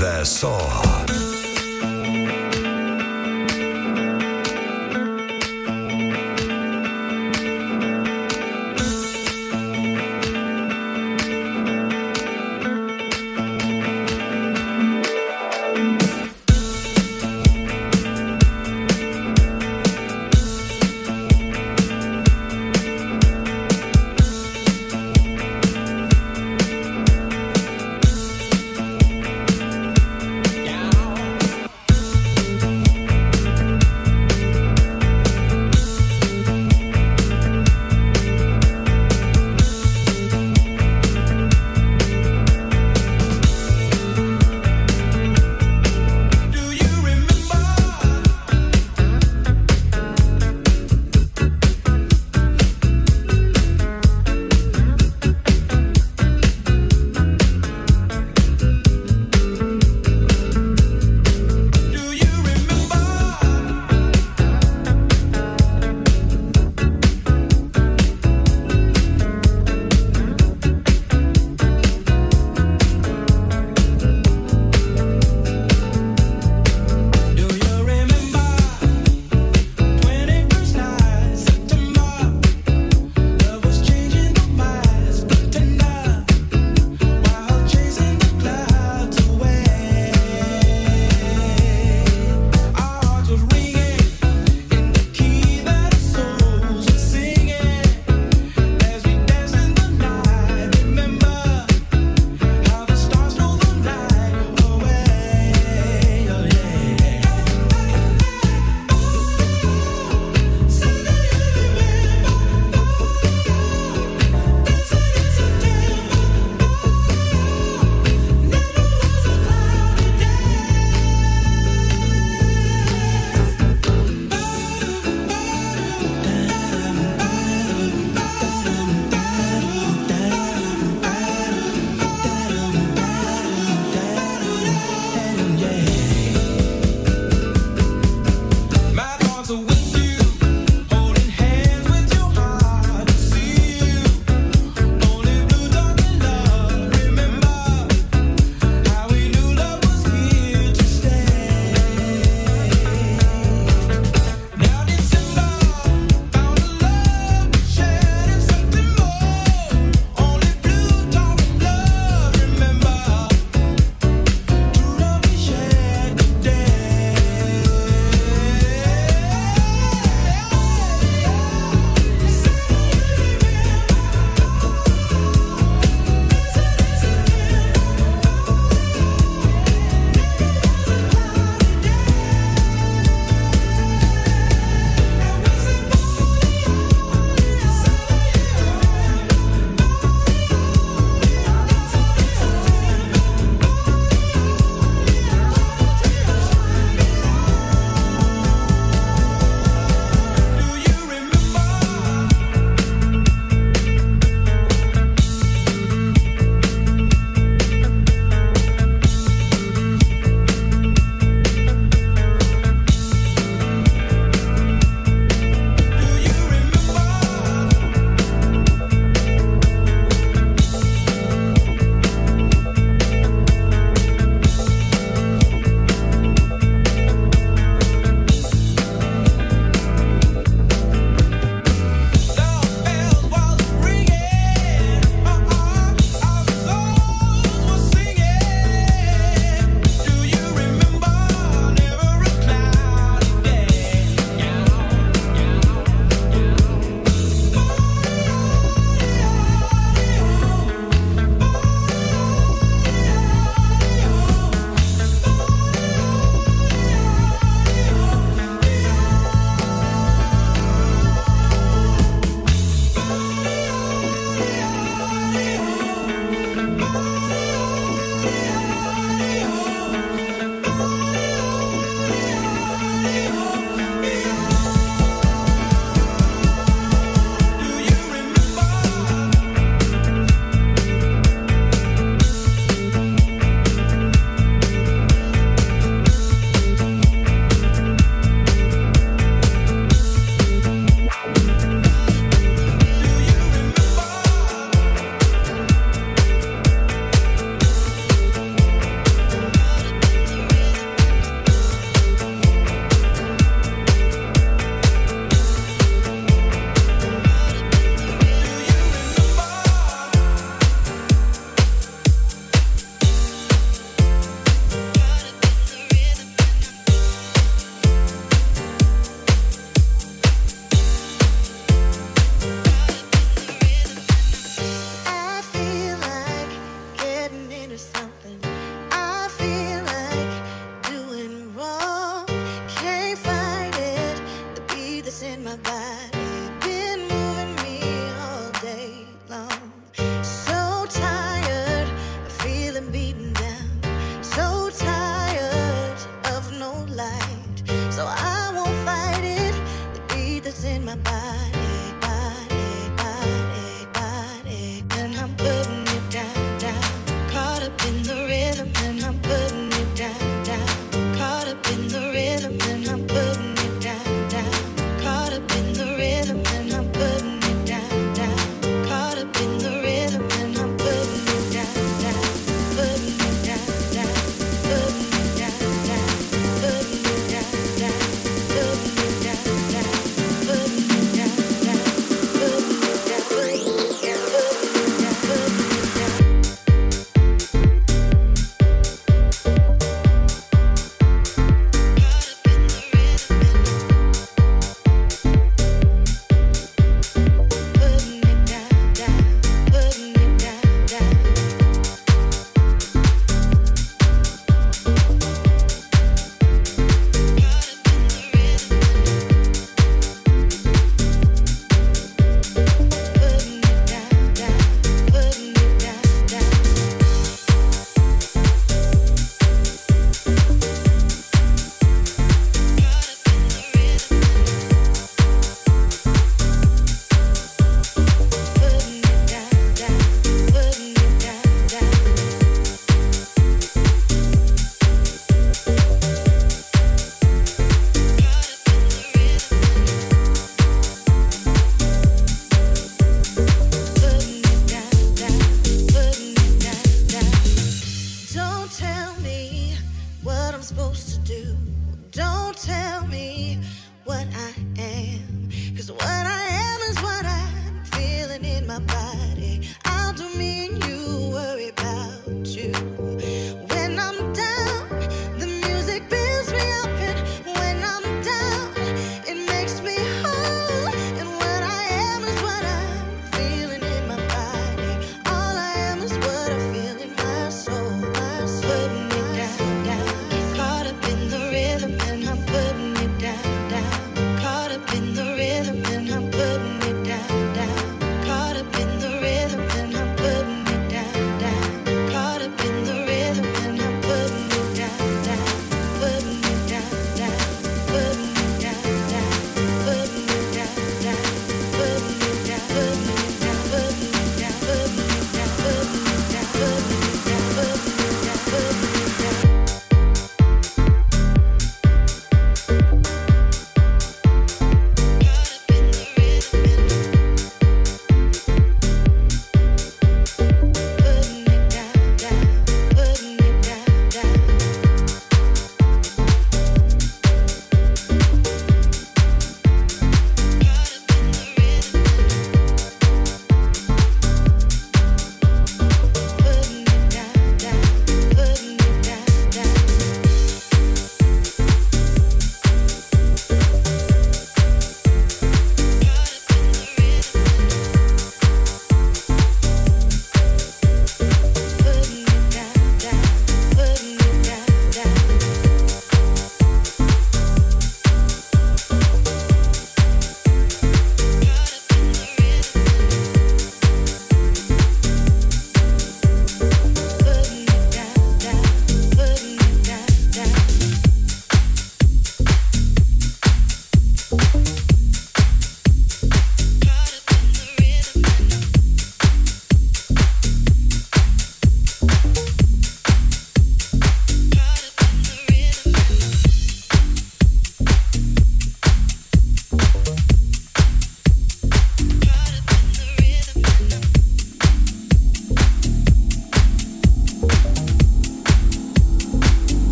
[0.00, 0.99] Versaw.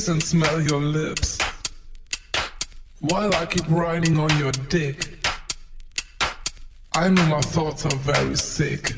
[0.00, 1.38] Kiss and smell your lips.
[3.00, 5.26] While I keep riding on your dick.
[6.94, 8.94] I know my thoughts are very sick.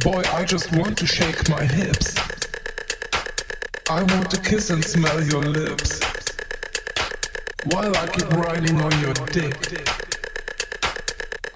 [0.00, 2.16] Boy, I just want to shake my hips.
[3.88, 6.00] I want to kiss and smell your lips.
[7.70, 9.56] While I keep riding on your dick.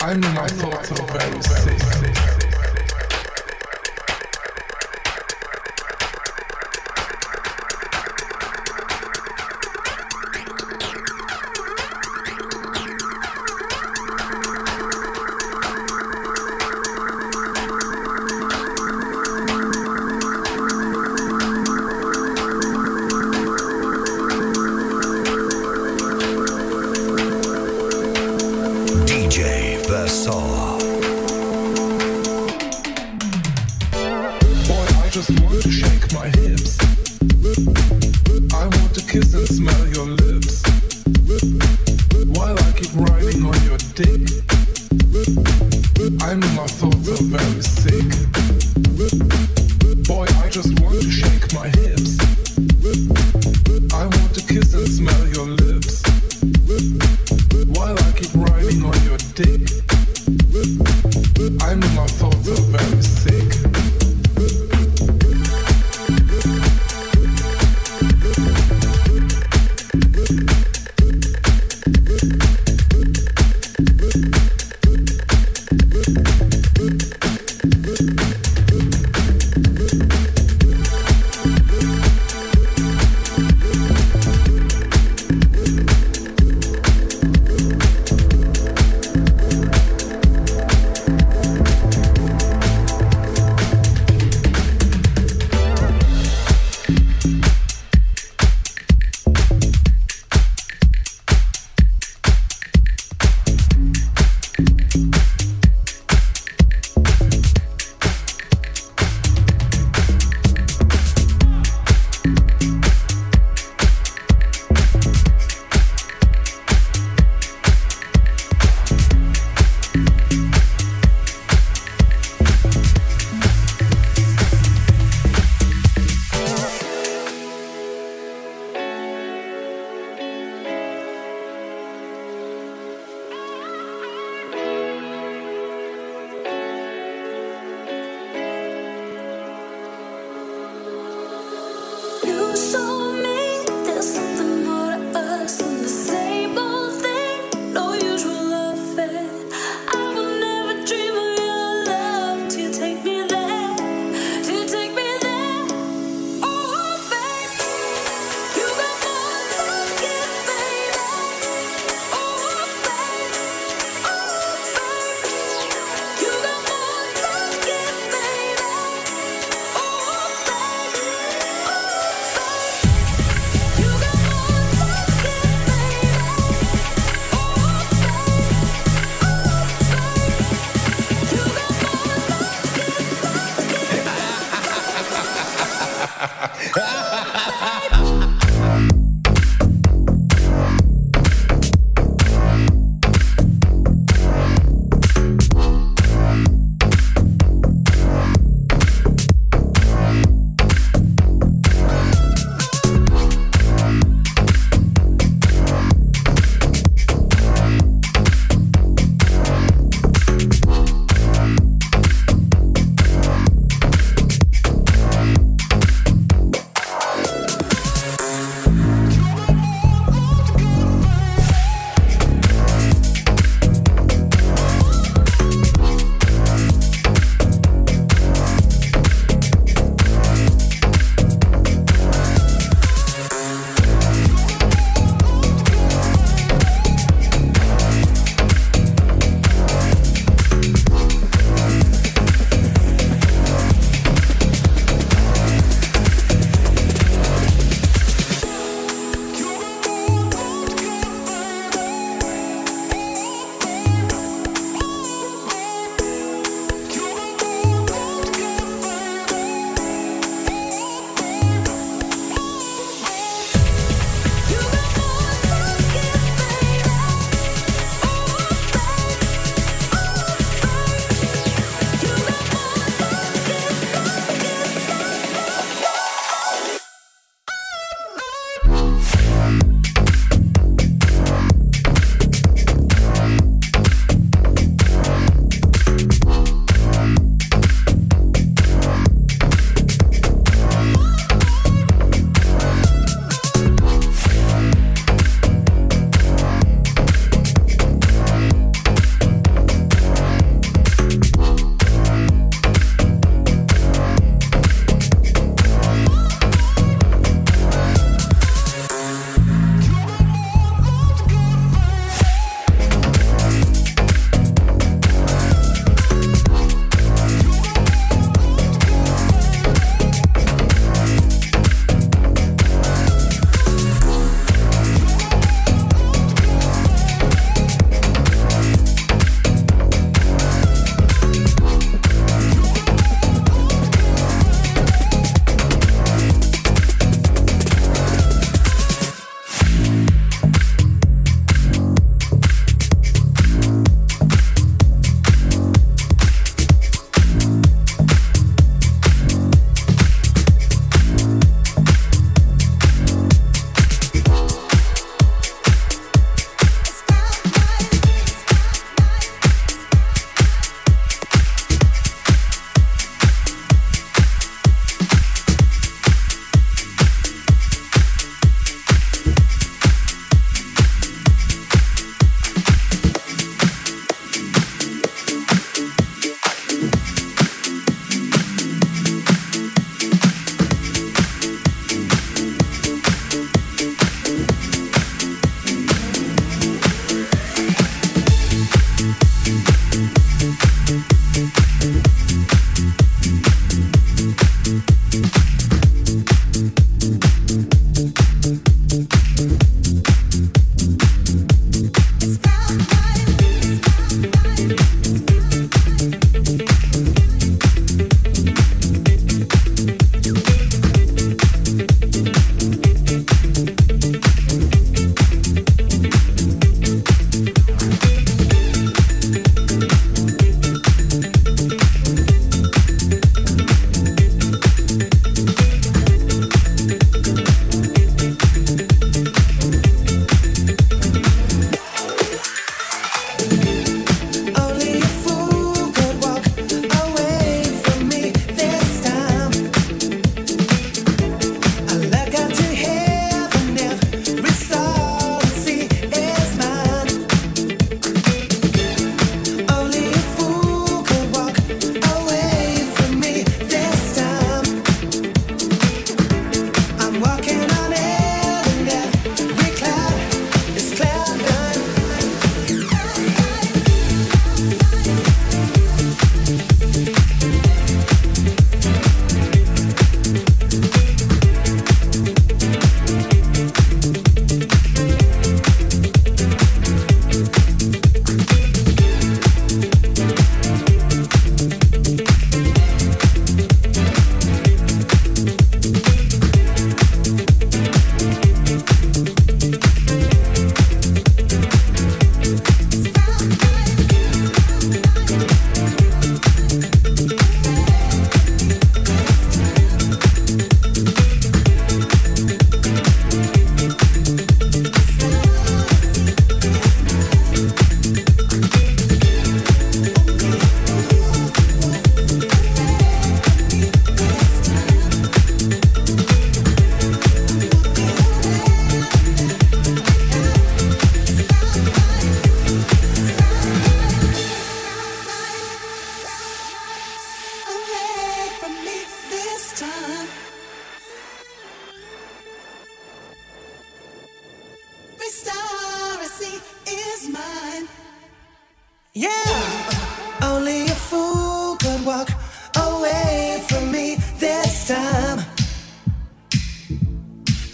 [0.01, 2.36] I know my thoughts are very sick.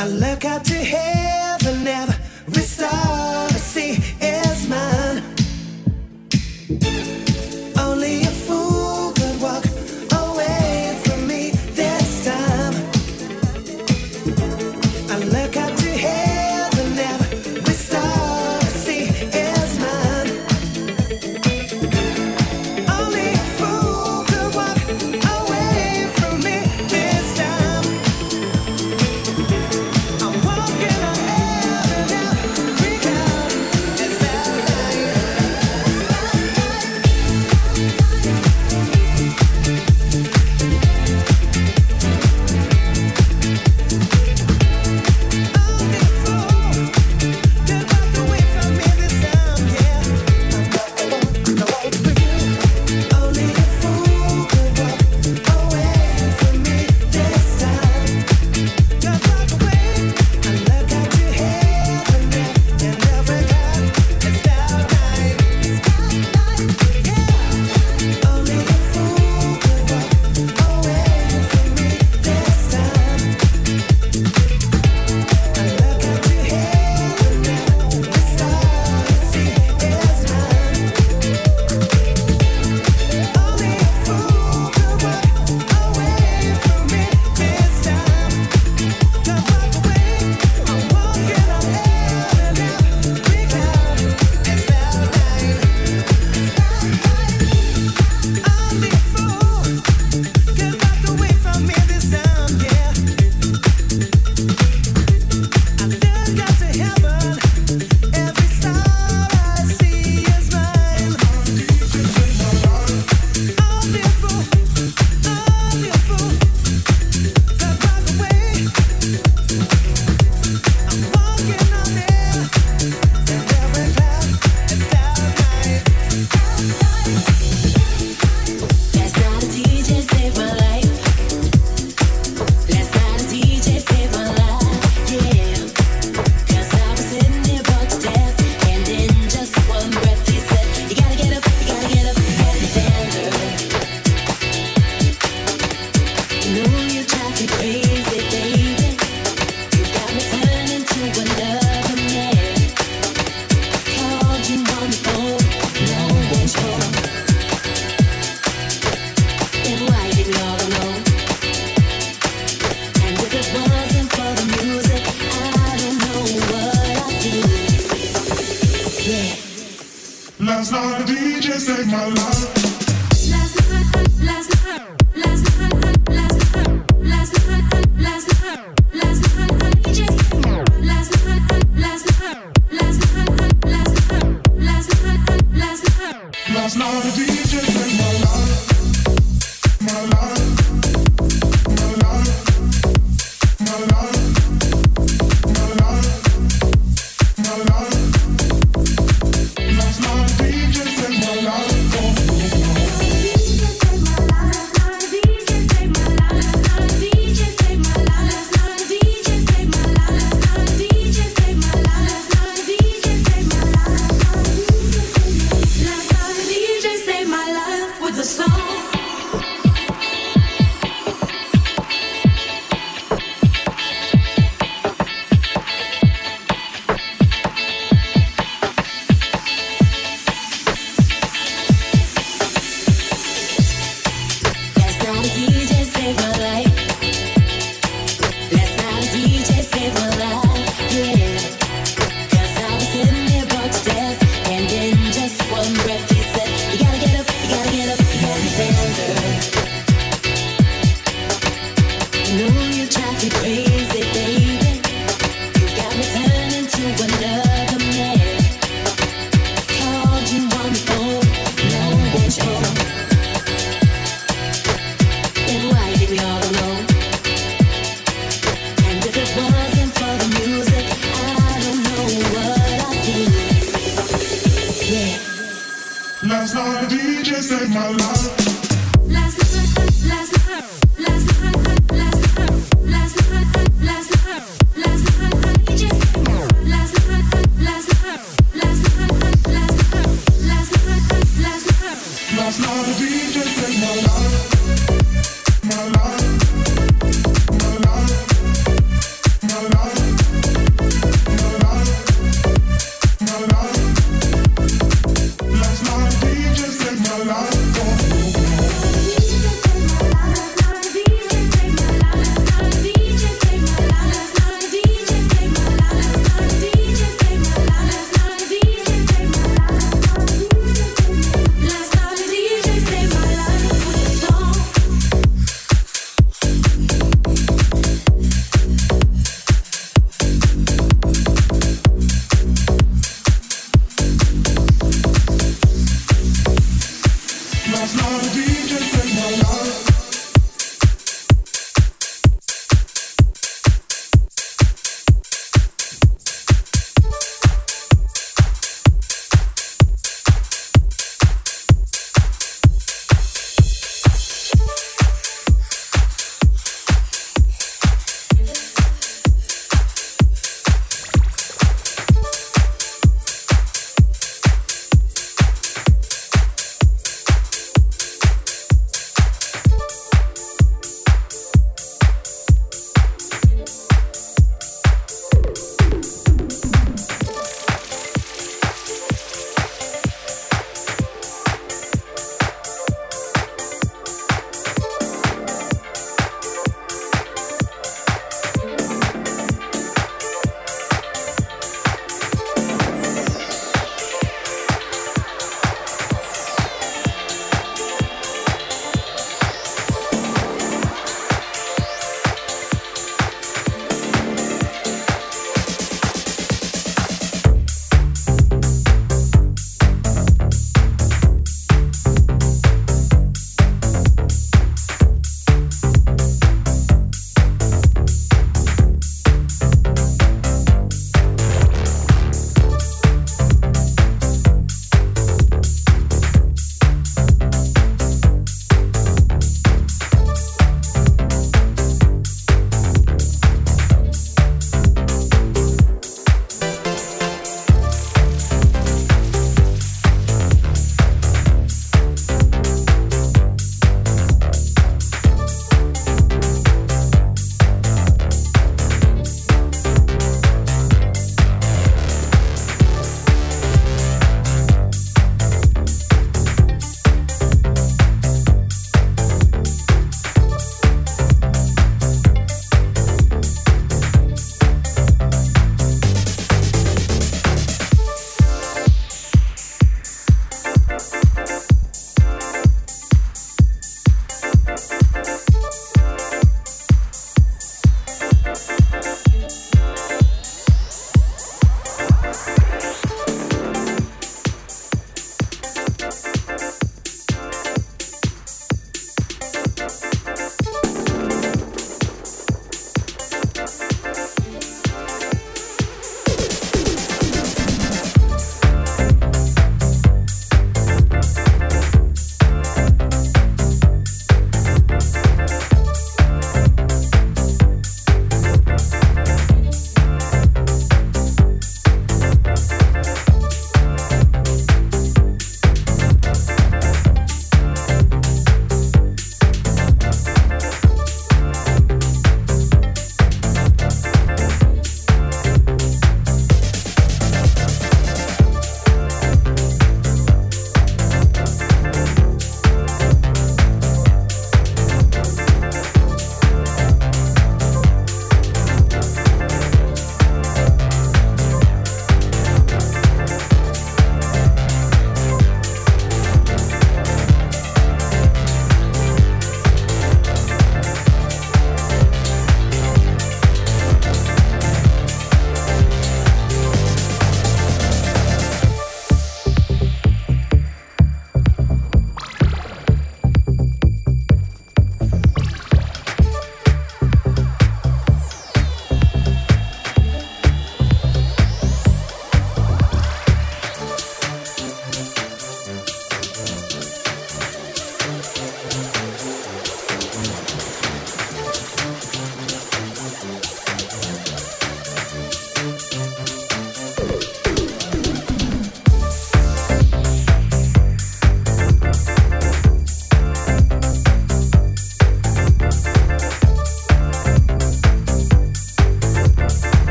[0.00, 1.29] Last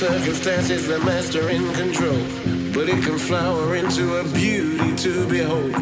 [0.00, 2.24] circumstances, the master in control.
[2.72, 5.74] But it can flower into a beauty to behold.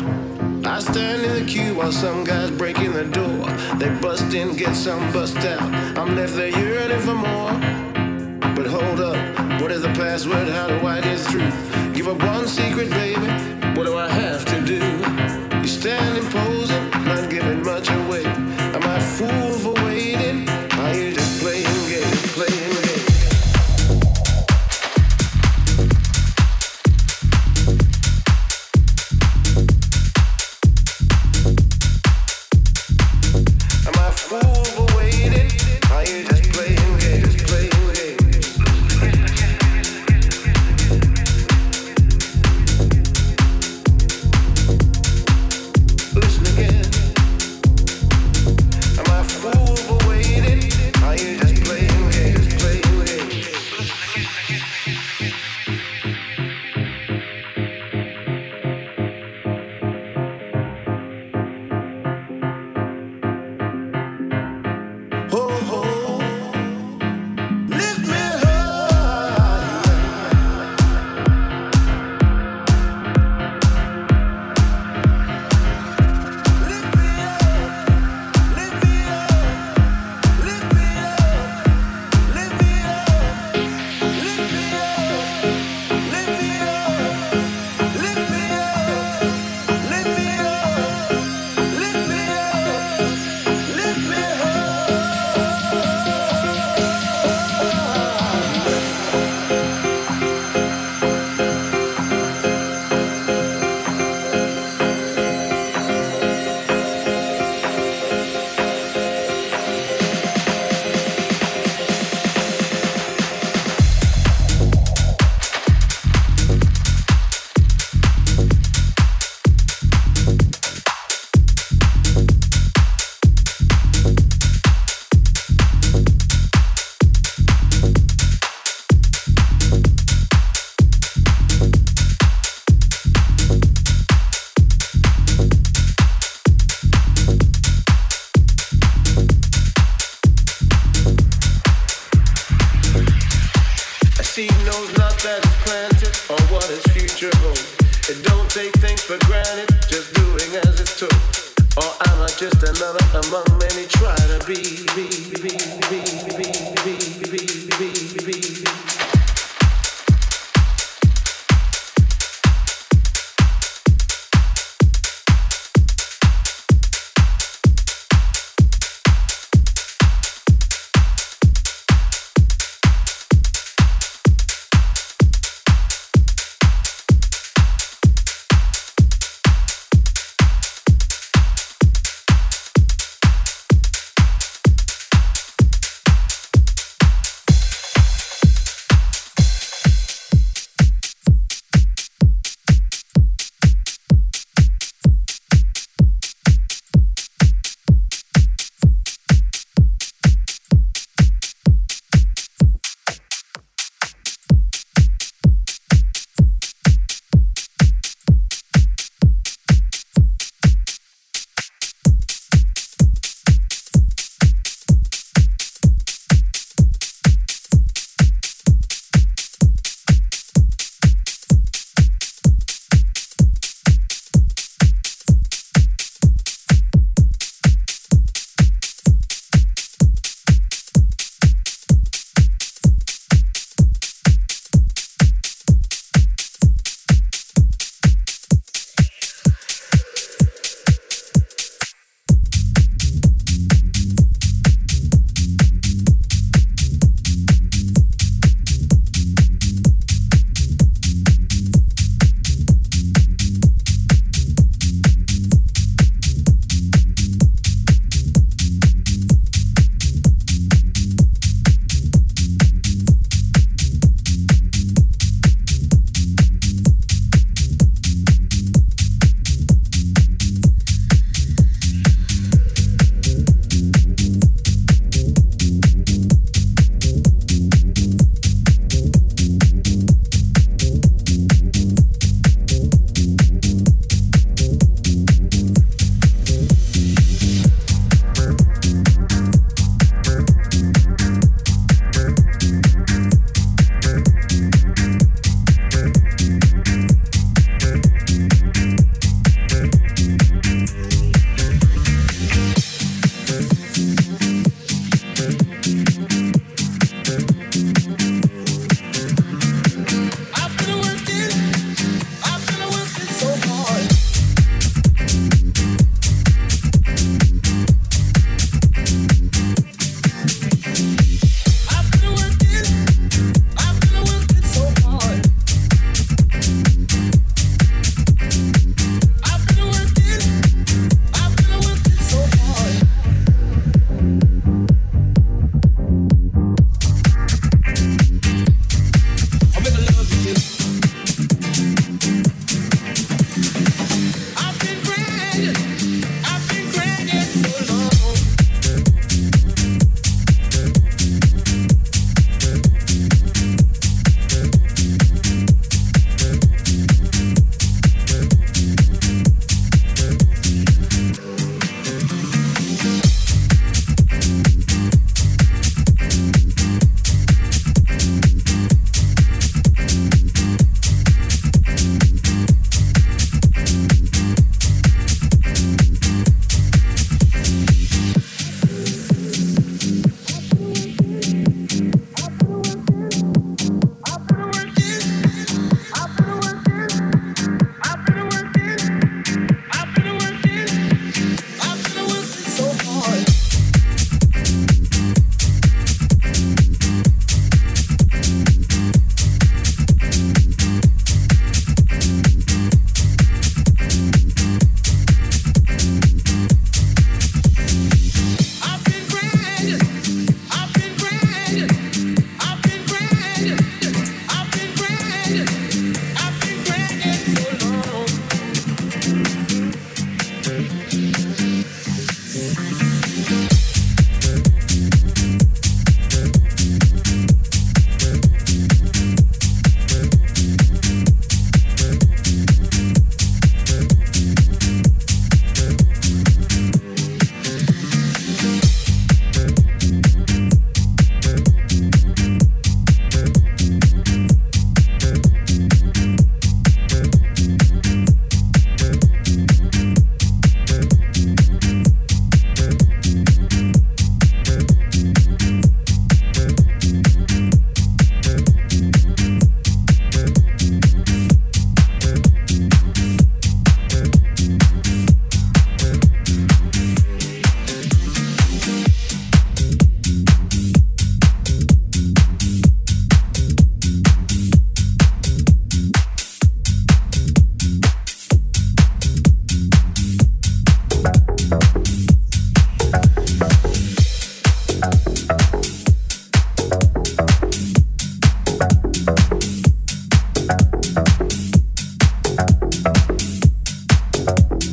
[0.67, 3.47] I stand in the queue while some guys break in the door.
[3.79, 5.63] They bust in, get some bust out.
[5.97, 7.53] I'm left there yearning for more.
[8.57, 10.49] But hold up, what is the password?
[10.49, 11.53] How do I get through?
[11.93, 13.31] Give up one secret, baby.
[13.77, 14.81] What do I have to do?
[15.61, 18.08] You standing posing, not giving much away.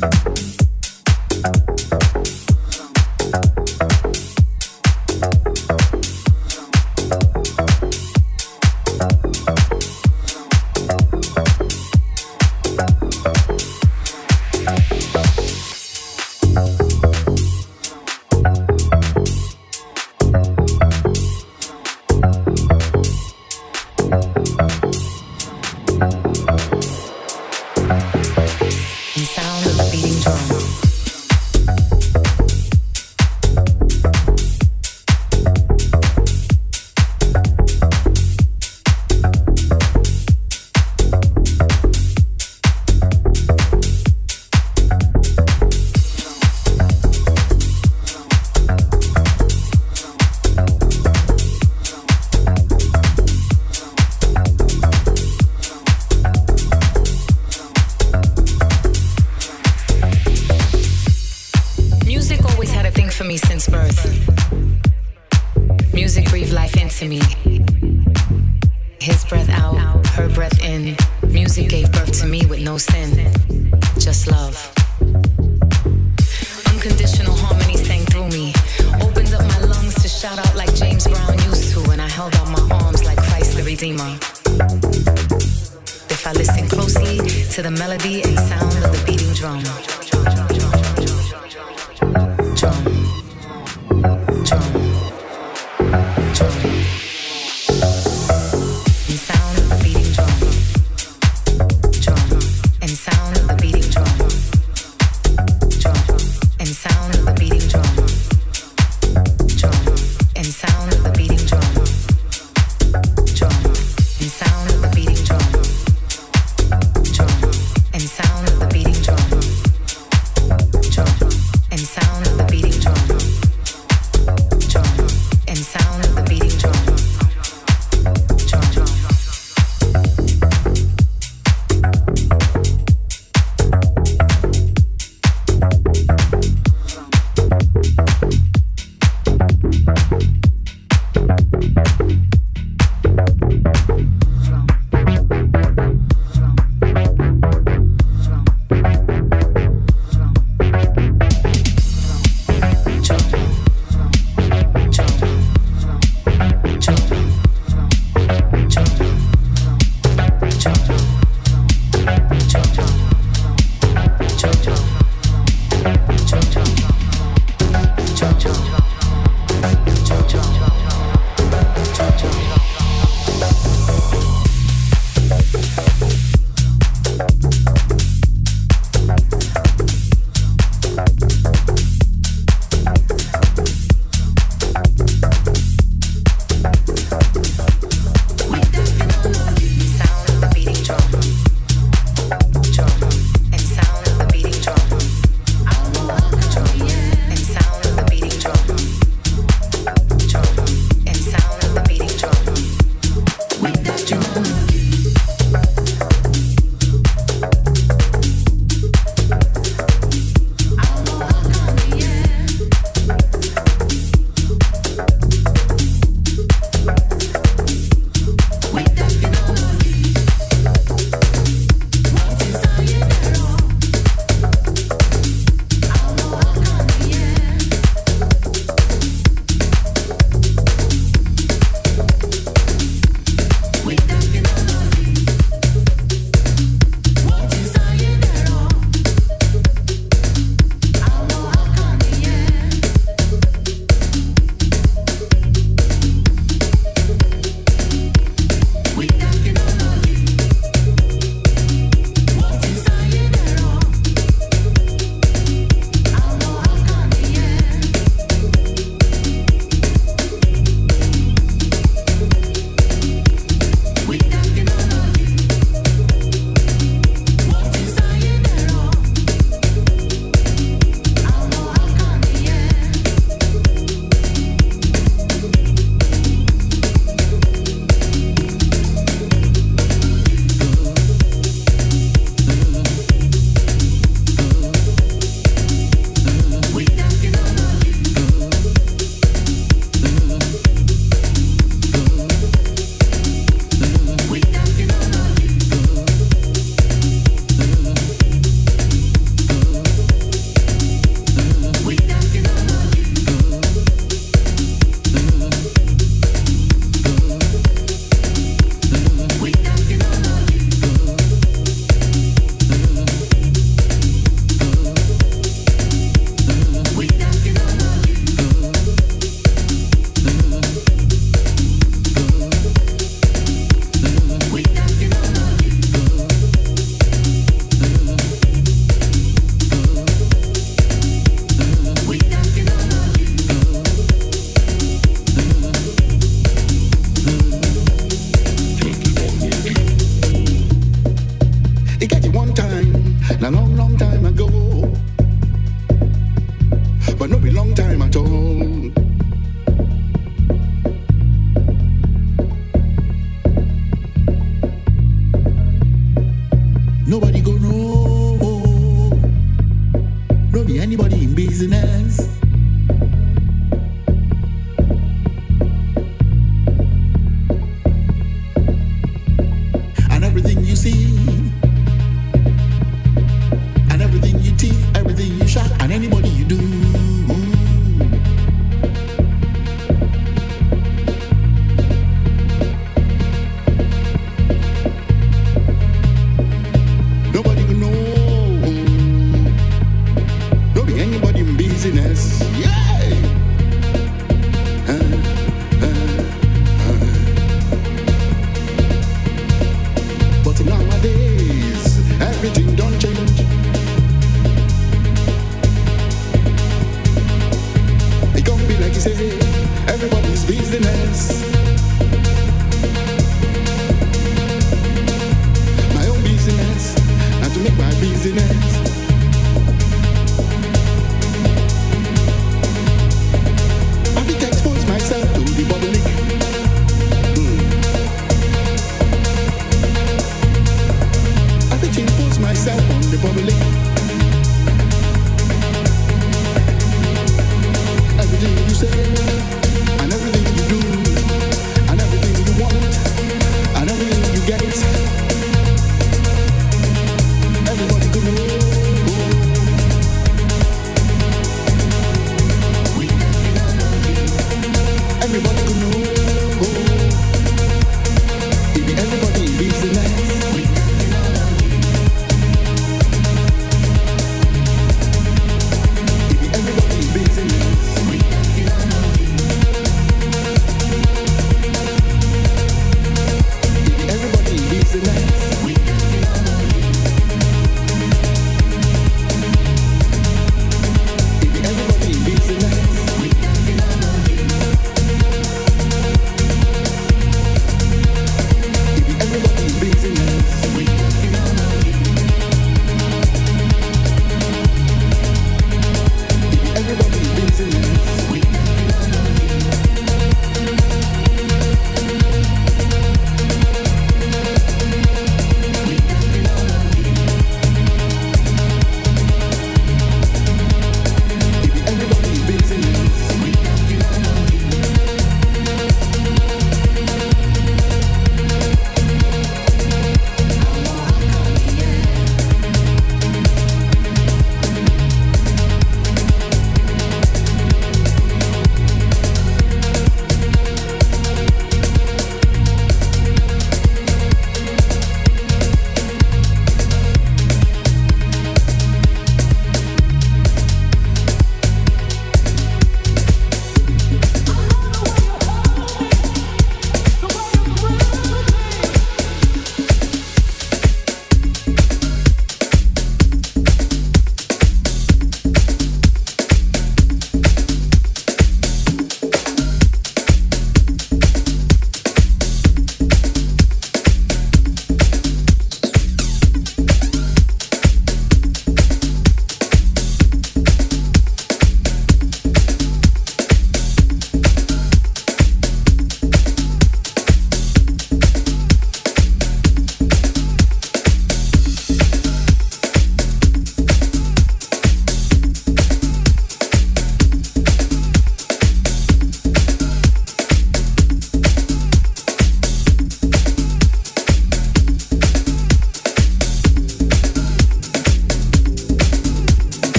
[0.00, 0.65] Peace.